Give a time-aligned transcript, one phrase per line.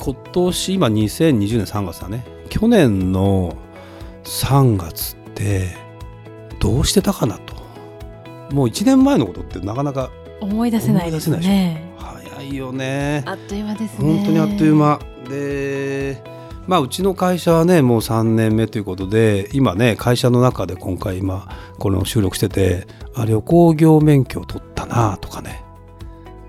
[0.00, 2.24] 今年今2020年3月だね。
[2.48, 3.54] 去年の
[4.24, 5.76] 3月って
[6.58, 7.54] どうしてたかなと。
[8.54, 11.92] もう1年前のことってなかなか思い出せないですね。
[11.98, 13.22] 早いよね。
[13.26, 14.14] あっという間ですね。
[14.16, 14.98] 本当にあっという間。
[15.28, 16.22] で
[16.66, 21.46] まあうちの会社はねもう3年目ということで今ね会社の中で今回今
[21.78, 25.62] この収録しててあ旅行業免許を取ったなとかね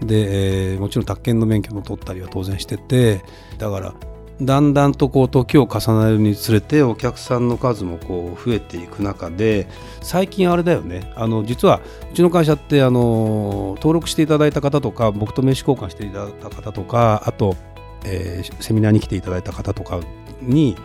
[0.02, 3.24] で、えーもちろん宅建の免許も取ったりは当然してて
[3.58, 3.94] だから
[4.42, 9.68] だんだんとこう時を重ねるにつれてお客さんの数もこう増えていく中で
[10.02, 11.14] 最近あれだよね。
[11.16, 11.80] あの実は
[12.12, 17.56] うちの会社ってあの登録していただいた方とか僕と名刺交換していただいた方とかあと、
[18.04, 20.00] えーセミナーに来ていただいた方とか
[20.42, 20.76] に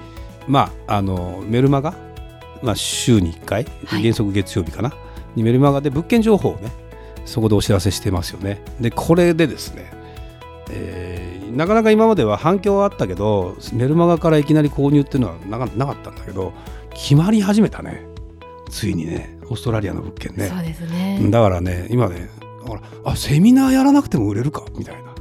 [0.47, 1.95] まああのメルマガ、
[2.63, 4.03] まあ、週に1回、はい。
[4.03, 4.93] 原則月曜日かな？
[5.35, 6.71] にメルマガで物件情報をね
[7.27, 8.63] そこでお知らせしてますよね。
[8.81, 9.91] でこれでですね、
[10.71, 16.53] えーなかなか今までは反響はあったけどメルマガからいきなり購入っていうのはなかったんだけど
[16.93, 18.05] 決まり始めたね。
[18.69, 20.49] ついにねオーストラリアの物件ね。
[20.49, 21.19] そうですね。
[21.31, 22.29] だからね今ね
[22.67, 25.15] だからあセミナーやらなくても売れるかみたいな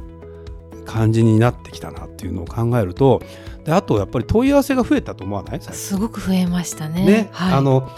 [0.84, 3.22] 感じになってきたなっていうのを考えると
[3.64, 5.60] であとやっぱり問い合わせが増えたと思わない？
[5.62, 7.06] すごく増えましたね。
[7.06, 7.88] ね、はい、あの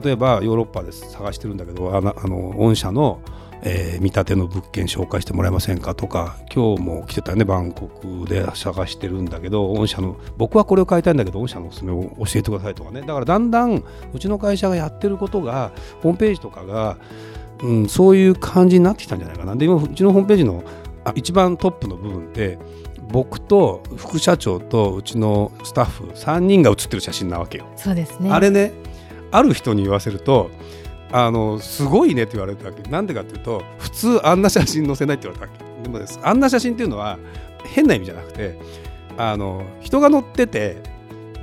[0.00, 3.20] 例えばヨーロッパで探してるんだけどあの御社の、
[3.62, 13.00] えー見立ての物件紹介してもらえませんかとか今日も来てたよねバンコクで探してるんだけど御社の僕はこれを買いたいんだけど御社のおすすめを教えてくださいとかね。
[13.00, 13.82] だからだんだん
[14.12, 15.72] うちの会社がやってることが
[16.02, 16.98] ホームページとかが、
[17.62, 19.56] うん、そういう感じになってきたんじゃないかな。
[19.56, 20.62] で今うちのホームページの
[21.04, 22.58] あ一番トップの部分って
[23.08, 27.66] 僕と副社長とうちのスタッフ3人が写ってる写真なわけよ。
[27.76, 28.30] そうですね。
[28.30, 28.72] あれね
[29.30, 30.50] ある人に言わせると
[31.12, 32.82] あのすごいねって言われたわけ。
[32.90, 35.82] なんでかっていうと普通あんな写真載せないって言われたわけ。
[35.82, 37.18] でもですあんな写真っていうのは
[37.64, 38.58] 変な意味じゃなくて
[39.16, 40.82] あの人が乗ってて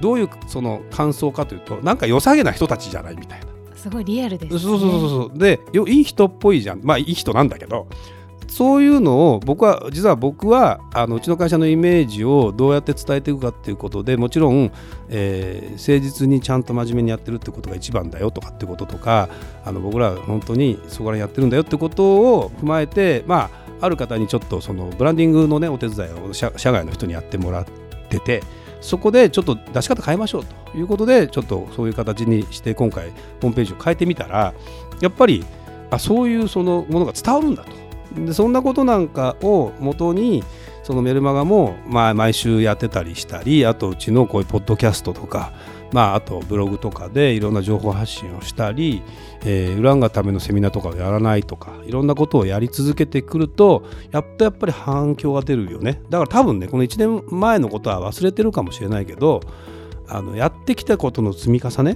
[0.02, 3.48] どういうその感想かというとなんか良さげな人たちじゃないみたいな。
[3.76, 5.38] すごいリアルです、ね、そうそうそうそう。
[5.38, 6.82] でよいい人っぽいじゃん。
[6.84, 7.88] まあいい人なんだけど
[8.54, 14.72] そういうのを僕は実は僕はあのうちの会社のイメージをどうやって伝えていくかっていうことでもちろん、
[15.10, 19.28] えー誠実にちゃんと真面目にやってるってことが一番だよとかってこととか
[19.66, 22.04] あの僕ら本当にそこら辺やってるんだよってこと
[22.38, 23.50] を踏まえてま
[23.82, 27.66] あある方にちょっとそのブランディングのねお手伝いを社社外の人にやってもらっ
[28.10, 28.44] てて
[28.82, 33.10] そこでちょっと出し方変えましょうということでちょっとそういう形にして今回
[33.42, 34.54] ホームページを変えてみたら
[35.02, 35.44] やっぱり
[35.90, 37.83] あそういうそのものが伝わるんだと。
[38.16, 40.44] でそんなことなんかを元に
[40.84, 45.54] そのメルマガもまあ毎週やってたりしたりあとうちのこういうポッドキャストとか
[45.94, 49.02] まああとブログとかでいろんな情報発信をしたり、
[49.46, 56.02] えー、ウランがためのセミナーとかをやらないとかいろんなことをやり続けてくるとやっとやっぱり反響が出るよね。
[56.10, 59.42] だから多分ねこの1年前のことは忘れてるかもしれないけど
[60.08, 61.96] あのやってきたことの積み重ねっ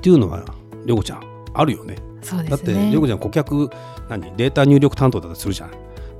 [0.00, 0.44] ていうのは
[0.84, 1.22] りょうこちゃん
[1.54, 2.07] あるよね。
[2.22, 3.70] そうでだってすねりょうこちゃん顧客
[4.08, 4.36] 何？
[4.36, 5.70] データ入力担当だったりするじゃん。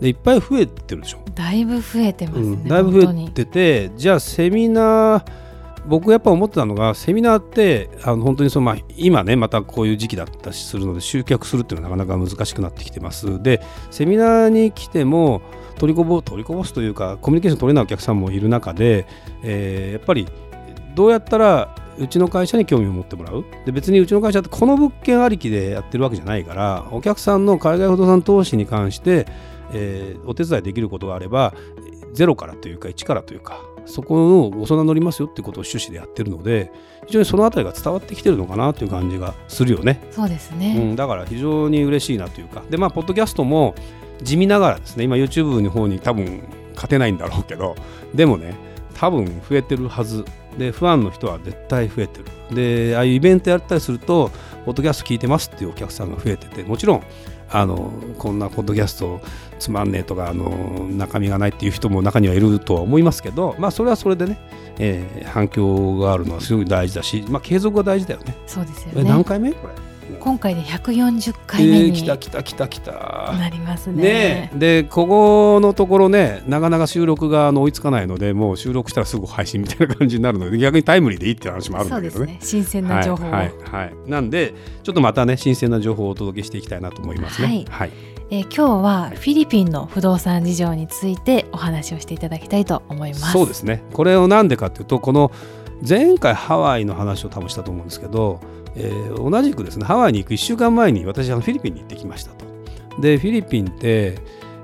[0.01, 5.25] でいっぱい増えてるでしょ、だいぶ増えてますね、うん、だいぶ増えててじゃあセミナー
[5.89, 13.43] 僕やっぱ思ってたのがセミナーってあの本当にその、まあ、今ねまたこういう時期だったりするので集客するっていうのはなかなか難しくなってきてます。
[13.43, 13.61] で
[13.91, 15.43] セミナーに来ても
[15.79, 19.07] 取りこぼ取りこぼすというかコミュニケーション取れないお客さんもいる中で、
[19.43, 20.29] えーやっぱり
[20.95, 23.45] どうやったらうちの会社に興味を持ってもらう。
[23.67, 29.27] で別にうちの会社ってこの物件ありきでやってるわけじゃないからお客さんの海外不動産投資に関して、
[29.73, 31.55] えーお手伝いできることがあれば
[32.13, 36.71] ゼロからというか1からというかそこをご相談乗りますよっていうことを趣旨でやってるので
[37.07, 40.01] 非常にそのあたりが伝わってきてるのかなという感じがするよね。
[40.11, 42.63] そうですうね、ん、だから非常に嬉しいなというか。
[42.69, 43.75] でまあポッドキャストも
[44.23, 46.43] 地味ながらですね今 YouTube の方に多分
[46.75, 47.77] 勝てないんだろうけど
[48.15, 48.55] でもね
[48.95, 50.25] 多分増えてるはず
[50.59, 52.25] でファンの人は絶対増えてる。
[52.55, 54.31] でああいうイベントやったりすると
[54.65, 57.03] ポッドキャスト聞いてますっていうお客さんが増えててもちろん
[57.51, 59.21] あのこんなポッドキャスト
[59.59, 64.39] つまんねえとかあの中身がないっていう人も中にはいるとは思いますけどまあそれはそれでね、
[64.79, 68.35] えー反響があるのはすごい大事だし、まあ、継続が大事だよね。
[68.47, 69.03] そうですよね。
[69.03, 69.53] え何回目？
[69.53, 69.75] これ
[70.21, 74.03] 今回で140回目えー、に来た来た来た来たなりますね。
[74.03, 82.39] ねえでここのところねなかなか収録があの追いつかないのでもう収録したらすぐ配信みたいな感じになるので逆にタイムリーでいいって話もあるんそうですだけどね。
[82.39, 87.65] ね新鮮な情報を、はいはいはい、なんでちょっとまたね新鮮な情報をお届けしていきたいなと思いますね。
[87.69, 87.91] はい
[88.31, 93.33] えー今日はフィリピンの不動産事情についてお話をしていただきたいと思います。
[93.33, 95.33] そうですねこれをなんでかっていうとこの
[95.87, 98.41] 前回ハワイの話を多分したと思うんですけど、
[98.79, 102.47] えー同じくですねハワイに行く1週間前に私あのフィリピンに行ってきましたと。
[103.01, 104.19] でフィリピンって、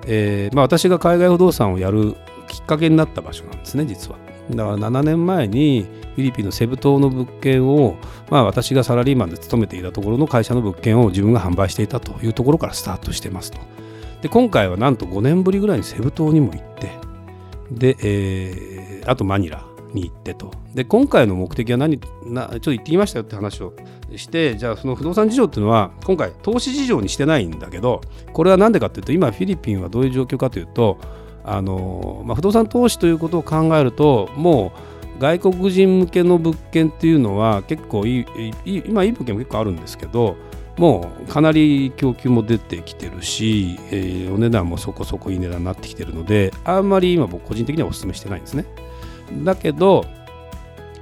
[0.07, 2.17] えーまあ、私が海外不動産をやる
[2.49, 4.19] きっかけになった場所なんですね実は。
[4.51, 7.97] だから7年前にフィリピンのセブ島の物件を、
[8.31, 13.59] まあ、私がサラリーマンで勤めていたところの会社の物件を自分が販売していたというところからスタートしてますと。
[14.23, 16.93] で今回はなんと5年ぶりぐらいにセブ島にも行って
[17.71, 19.63] で、えーあとマニラ
[19.95, 23.73] に行ってとで今回の目的は何なちょっと言ってきましたよって話を
[24.17, 28.01] してじゃあその不動産事情っていうのは今回投資事情にしてないんだけど
[28.33, 30.99] これは何でかっていうと今フィリピンはどういう状況かというと
[31.45, 34.73] あの、まあ、不動産投資ということを考えるとも
[35.19, 38.27] う外国人向けの物件っていうのは結構いい
[38.65, 40.37] 今いい物件も結構あるんですけど
[40.77, 48.65] もうかなり供給も出てきてるし、えーお値段もそこそこいい値段になってきてるのであんまり今僕個人的にはお勧めしてないんですね。
[49.33, 50.05] だけど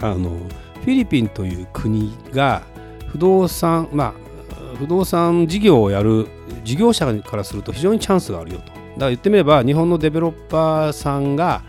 [0.00, 2.62] あのフィリピンという国が
[3.08, 6.26] 不動産まあ不動産事業をやる
[6.64, 8.66] 事業者からすると非常にチャンスがあるよと。
[8.66, 11.62] だから言ってみれば日本のデベロッパーさんが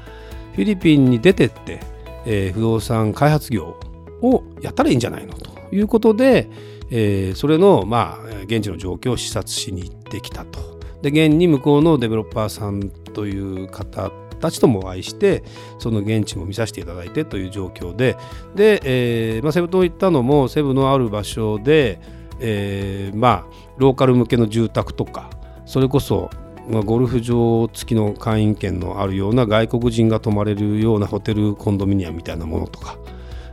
[0.53, 1.79] フィリピンに出てって、
[2.25, 3.79] えー不動産開発業
[4.21, 6.49] をやったらいいんじゃないのということで、
[6.91, 10.73] えーそれの、まあ、現地の状況を視察しに行ってきたと。
[11.01, 14.09] で現に向こうのデベロッパーさんという方
[14.43, 15.41] たちともお会いして
[15.79, 18.17] その現地も見させていただいてという状況で
[18.55, 22.01] で、えーまあ、セブ島行ったのもセブのある場所で、
[22.41, 25.29] えーまあローカル向けの住宅とか
[25.65, 26.29] それこそ
[26.69, 32.97] まあゴルフ場付きの会員権のあるような外国人が泊まれるようなホテルコンドミニアムみたいなものとか、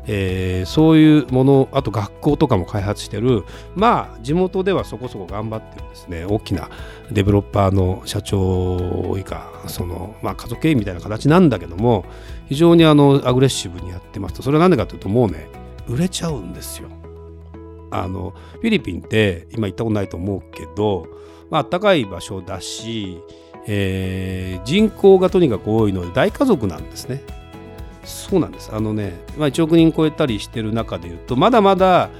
[0.06, 3.44] えーそういうものあと学校とかも開発してる
[3.74, 6.68] まあ地元ではそこそこ頑張ってるですね大きな
[7.10, 12.04] デベロッパーの社長以下その、まあ、家族経営みたいな形なんだけども
[12.48, 15.48] 非常にあのアグレッシブにやってますとそれは何でかというともうね
[15.88, 16.88] 売れちゃうんですよ。
[17.90, 21.08] あのフィリピンって今行ったことないと思うけど、
[21.50, 23.20] まあったかい場所だし、
[23.66, 27.22] えー人口がとにかく多いので大家族なんですね。
[28.04, 28.70] そうなんです。
[28.72, 32.10] あのね、まあ、1億人超えたりしてる中でいうとまだまだ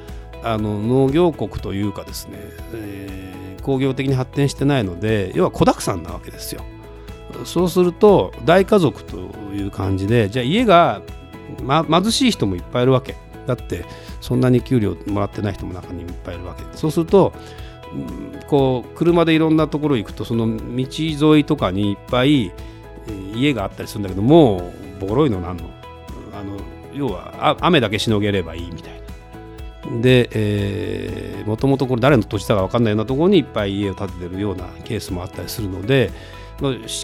[0.43, 2.39] あの農業国というかですね、
[2.75, 3.31] えー
[3.61, 6.65] 工業的に発展してないので要は子だくさんなわけですよ。
[7.45, 9.17] そうすると大家族と
[9.55, 11.03] いう感じでじゃあ家が、
[11.63, 13.17] ま、貧しい人もいっぱいいるわけ。
[13.47, 13.85] だって
[14.21, 16.65] そんなに給料もらってない人も中にいっぱいいるわけ。
[16.77, 17.33] そうすると
[18.49, 22.53] こう車でいろんなところ行くとその道沿いとかにいっぱい
[23.35, 25.65] 家があったりするんだけどもうボロいのなんの？
[26.33, 26.57] あの
[26.93, 29.01] 要はあ雨だけしのげればいいみたいな。
[30.01, 36.13] で、もともとこれ誰の土地だか分かんないようなところにいっぱい家を建ててるようなケースもあったりするので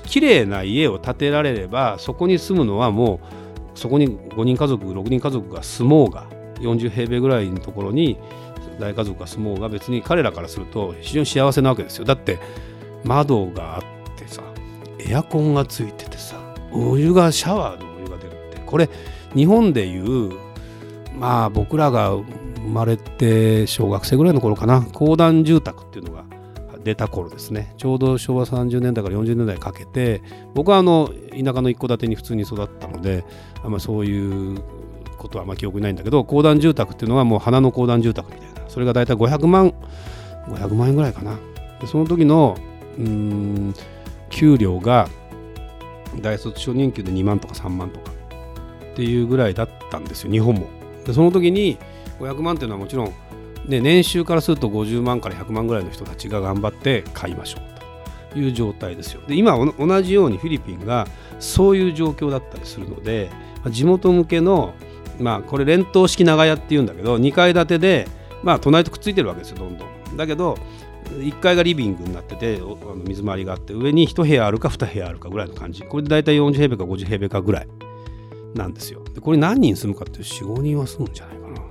[0.05, 3.21] 綺麗な家を建てられればそこに住むのはも
[3.75, 6.27] うそこに5人家族6人家族が住もうが
[6.61, 8.19] 40平米ぐらいのところに
[8.79, 12.39] 大家族が住もうが別に彼らからすると非常に幸せなわけですよだって
[13.05, 13.83] 窓があっ
[14.17, 14.43] てさ
[14.99, 16.37] エアコンがついててさ
[16.71, 17.86] お湯がシャワー
[18.67, 18.91] これ
[19.35, 20.33] 日本でいう
[21.19, 22.25] まあ僕らが生
[22.69, 24.83] まれて小学生ぐらいの頃かな。
[24.83, 26.25] 公団住宅っていうのが
[26.85, 27.75] 出た頃ですね。
[27.79, 30.23] ちょうど昭和30年代から40年代かけて
[30.55, 33.25] 僕はあの田舎の一戸建てに普通に育ったので
[33.65, 34.63] あんまそういう
[35.17, 38.69] ことはあんま記憶ないんだけど公団住宅っていうのはもう花の公団住宅みたいな。
[38.69, 39.73] それが大体500万
[40.49, 41.39] 500万円ぐらいかな。
[41.81, 42.57] でその時の
[42.99, 43.75] うん
[44.31, 45.09] 給料が
[46.21, 48.16] 大卒初任給で2万とか3万とか。
[48.97, 50.69] っていうぐらいだったんですよ日本も。
[51.05, 51.77] でその時に
[52.19, 53.13] 500万っていうのはもちろん、
[53.67, 59.21] ね、年収からすると50万から100万ぐらいの人たちが頑張って買いましょうという状態ですよ。
[59.29, 61.07] で今同じようにフィリピンが
[61.39, 63.31] そういう状況だったりするので
[63.71, 64.73] 地元向けの
[65.21, 68.09] まあこれ連棟式長屋っていうんだけど2階建てで
[68.43, 70.17] まあ隣とくっついてるわけですよどんどん。
[70.17, 70.57] だけど
[71.11, 75.83] 1階がリビングになっててあの水回りがあって上に1部屋あるか2部屋あるかぐらいの感じ。
[75.83, 77.69] これで大体40平米か50平米かぐらい。
[78.57, 79.05] なんですよ。
[79.15, 81.63] でこれ何人住むかっていう45人は住むんじゃないかな。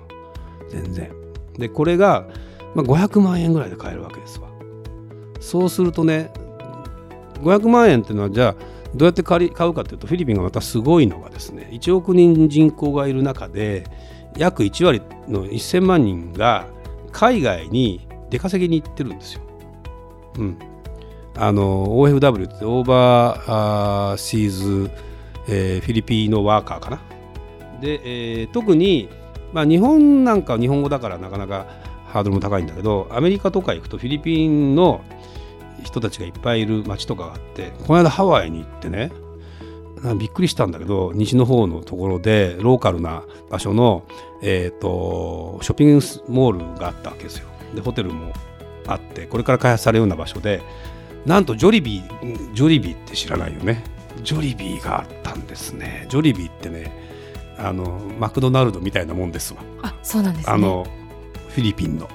[0.70, 1.12] 全然。
[1.58, 2.27] でこれが、
[2.74, 4.50] まあ、500万円ぐらいで買えるわけですわ。
[5.39, 6.32] そうするとね
[7.42, 8.56] 500万円っていうのはじゃあ
[8.96, 13.84] どうやって買うかというとフィリピンがまたすごいのがですね1億人人口がいる中で
[14.38, 16.68] 約1割の1000万人が
[17.12, 19.42] 海外に出稼ぎに行ってるんですよ。
[20.38, 20.60] うん、
[21.38, 24.92] あの OFW ってオーバーあーシーズ、
[25.48, 27.00] えー、フィリピーノワーカーかな。
[27.82, 29.10] で、えー、特に、
[29.54, 31.68] まあ、日本なんかは日本語だからなかなか
[32.08, 35.04] ハードルも高いんだけどアメリカとか行くとフィリピンの
[35.84, 39.12] 人たちがいっぱいいる街とかがあってこの間ハワイに行ってね
[40.18, 44.06] びっくりしたんだけど西の方のところでローカルな場所の、
[44.42, 47.48] えーと、ショッピングモールがあったわけですよ。
[47.74, 48.32] でホテルも
[48.88, 50.62] あってこれから開発されるような場所で
[51.25, 53.84] なんとジョリビージョリビーって知らないよね
[54.25, 56.05] ジョリビーがあったんですね。
[56.10, 56.91] ジョリビーってね
[57.58, 59.62] あのマクドナルドみたいなもんですわ。
[59.82, 60.86] あそうなんです、ね、あの
[61.50, 62.10] フィリピンの。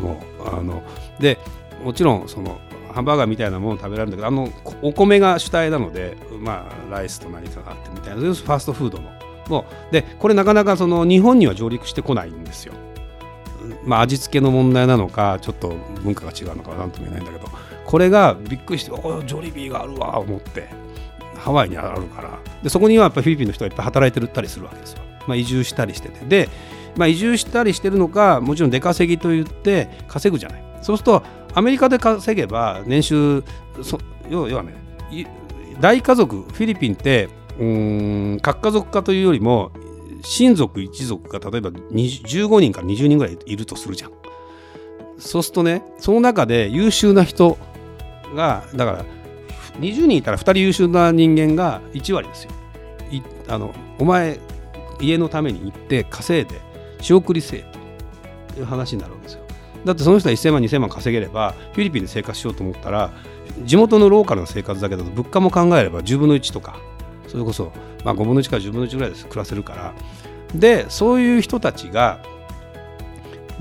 [0.00, 0.82] もうあの
[1.20, 1.38] で
[1.82, 2.58] もちろんその
[2.92, 4.50] ハンバーガーみたいなもの食べられるんだけどあの
[4.82, 8.16] お米が主体なので、まあ、ライスと何かがあってみたいな。
[8.16, 9.10] ファーストフードの。
[9.48, 12.74] もうでこれなかなかその日本には上陸してこないんですよ。
[13.84, 17.50] まあ、味付けの問題なのかちょっと文化が違うのか何とも言えないんだけど
[17.84, 20.68] これがびっくりして「おジョリビーがあるわ」思って
[21.46, 24.98] ハワイにあるからでそこにはやっぱフィリピンの人がいっぱい働いてるったりするわけですよ。
[25.28, 26.48] まあ、移住したりしててで、
[26.96, 30.64] まあ、移住したりしてるのかもちろん出稼ぎといって稼ぐじゃない。
[30.82, 31.22] そうすると
[31.54, 33.44] アメリカで稼げば年収
[33.80, 34.74] そ要はね
[35.80, 37.28] 大家族フィリピンって
[37.60, 39.70] うん核家族化というよりも
[40.22, 44.10] 親族一族が例えば15人から20人ぐらいいるとするじゃん。
[45.18, 47.56] そうするとねその中で優秀な人
[48.34, 49.04] がだから
[49.80, 52.50] 20人いたら2人優秀な人間が1割ですよ。
[53.48, 54.40] あのお前
[55.00, 56.60] 家のために行って稼いで
[57.00, 57.64] 仕送りせえ
[58.54, 59.46] という話になるわけですよ。
[59.84, 63.12] だってその人は1000万2000万稼げればフィリピンで生活しようと思ったら
[63.64, 66.80] 地元のローカルな生活だけだと物価も考えれば10分の1とか
[67.28, 67.72] それこそ、
[68.04, 69.94] まあ、5分の1から10分の1ぐらいで暮らせるから
[70.54, 72.20] でそういう人たちが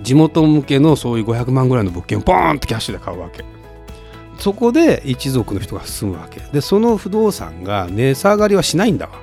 [0.01, 3.43] 地元向けのそういう500万ぐらいの物件をポーンとキャッシュで買うわけ
[4.39, 6.41] そこで一族の人が住むわけ。
[6.51, 9.13] でその不動産が値下がりはしないんだわ。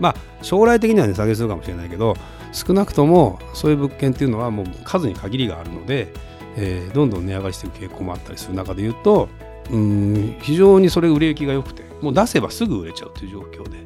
[0.00, 2.16] まあ将来的には値下げするかもしれないけど
[2.52, 6.12] 少なくともそういう物件っていうのはもう数に限りがあるので
[6.56, 9.28] えー、どんどん値上がりしていく傾向もあったりする中でいうと
[9.70, 13.82] うん非常にそれ売れ行きが良くてもう出せばすぐ売れちゃうという状況で。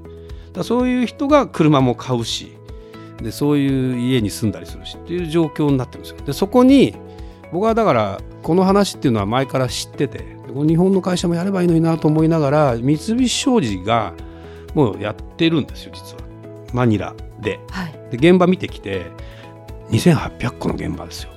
[0.52, 2.56] だそういう人が車も買うし
[3.22, 6.18] でそういう家に住んだりするしっていう状況になってるんですよ。
[6.24, 6.94] でそこに
[7.52, 14.14] 僕はだからこの話っていうのは前から知ってて日本の会社もやればいいのになと思いながら三菱商事が
[14.74, 16.22] もうやってるんですよ実は。
[16.72, 17.60] マニラで。
[17.70, 19.06] はい、で現場見てきて
[19.90, 21.30] 2800個の現場ですよ。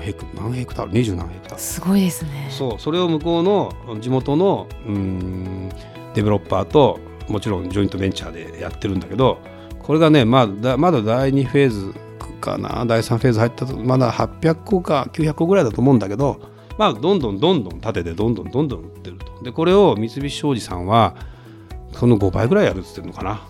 [0.00, 2.48] ヘク何ヘクタール二十何ヘクタールすごいですね。
[2.50, 5.70] そうそれを向こうの地元のうん
[6.14, 9.38] デベロッパーともちろんジョイントベンチャーでやってるんだけど
[9.82, 11.94] これがねまだまだ第2フェーズ
[12.40, 12.84] かな？
[12.86, 16.40] 第3フェーズ入ったとまだ800個か900個ぐらいだと思うんだけど
[16.78, 19.42] まあどんどんどんどん立ててどんどんどんどん売ってると。
[19.42, 21.16] でこれを三菱商事さんは
[21.92, 23.42] その5倍ぐらいやるっつってるのかな。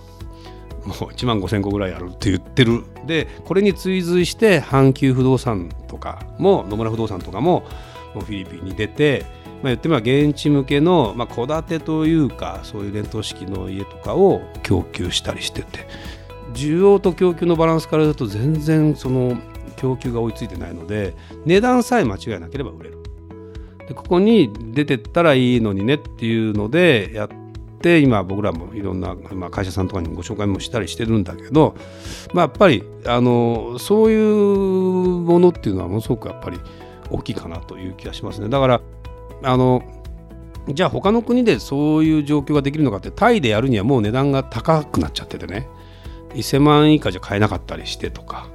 [0.85, 2.85] もう1万5000個ぐらいあるって言ってる。
[3.06, 7.64] でこれに追随して阪急不動産とかも野村不動産とかも
[8.14, 9.26] もうフィリピンに出て、
[9.62, 15.87] まあ、言ってみれば現地向けの戸、まあ、建てというかそういう連投式の家とかを供給したりしてて。
[16.54, 19.37] 需要と供給のバランスから言うと全然その
[19.76, 22.98] 供給が追いついてないので値段さえ間違いなければ売れる。
[23.88, 27.28] でここに出てったらいいのにねっていうのでやっ
[27.80, 31.75] て今僕らもいろんな、まあ、会社さんとかにもご紹介もしたりしてるんだけど、
[32.35, 36.61] まあ、やっぱりあのそういうものっていうのはものすごくやっぱり
[37.11, 38.50] 大きいかなという気がしますね。
[38.50, 38.80] だから
[39.42, 39.83] あの
[40.68, 45.66] じゃあ他の国でそういう状況ができるのかってタイでやるにはもう値段が高くなっちゃっててね。
[46.35, 48.49] 1000万以下じゃ買えなかったりしてとか。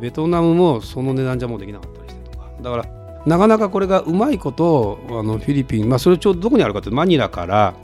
[0.00, 2.50] ベトナムもその値段じゃもうできなかったりしてとか。
[2.60, 2.95] だから
[3.26, 7.74] なかなかこれがうまいことあのフィリピン、まあ、それちょうどどこにあるかってマニラから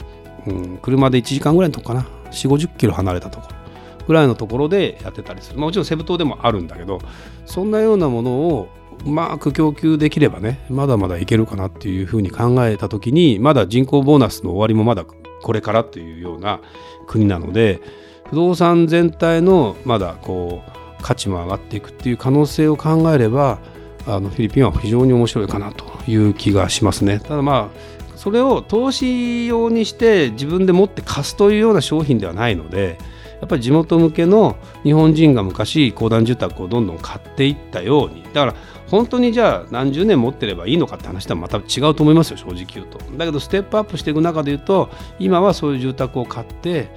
[0.47, 2.01] うん、車で1時間ぐらいのとこかな。
[2.31, 3.47] 4 5 0キロ離れたとこ。
[3.49, 3.55] ろ
[4.07, 6.99] ぐらいのところでやってたりする、まあ、もちろんセブ島でもあるんだけど
[7.45, 8.67] そんなようなものを
[9.05, 16.59] うまく供給できればねまだまだいけるかなっていうふうに考えた時にまだ人口ボーナスの終わりもまだこれからというような
[17.07, 17.79] 国なので
[18.29, 23.59] 不動産全体のまだこう価値も上がっていくっていう可能性を考えれば
[24.05, 27.19] あのフィリピンは非常に面白いかなという気がしますね。
[27.19, 32.97] ただまあそれを投資用にして自分で持って貸すというような商品ではないので
[33.41, 38.55] やっぱり地元向けの日本人が昔公団住宅をどんどん買っていったようにだから
[38.87, 46.89] 本当にじゃあ何十年持ってればいいのかって話とはまた違うと思いますよ正直言うとだけどステップアップしていく中で言うと今はそういう住宅を買って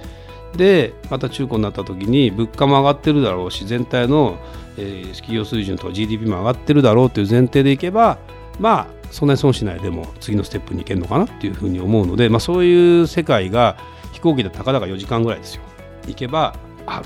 [0.55, 4.37] でまた中古になった時に物価も上がってるだろうし全体の、
[4.77, 8.19] えー、企業水準とか GDP も上がってるだろうという前提でいけば
[8.59, 13.77] まあそんなに損しないでも次のステップに行けるのかなっていうふうに思うので、まあ、そういう世界が
[14.11, 15.61] 飛行機でたかだか4時間ぐらいですよ。
[16.07, 16.55] 行けば
[16.85, 17.05] ある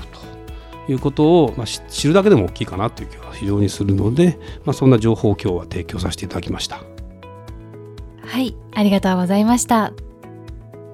[0.87, 6.83] ということを、まあ、知るだけでも大きいかなという気が非常にするので、まあ、そんな情報を今日は提供させていただきました。
[8.23, 9.93] はいありがとうございました。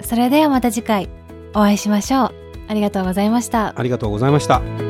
[0.02, 1.10] それではまた次回
[1.54, 2.34] お会いしましょう。
[2.68, 3.74] ありがとうございました。
[3.78, 4.87] ありがとうございました